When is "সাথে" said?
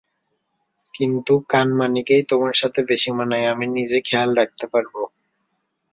2.53-2.79